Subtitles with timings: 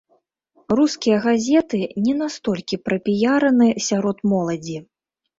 [0.77, 4.77] Рускія газеты не настолькі прапіяраны сярод моладзі.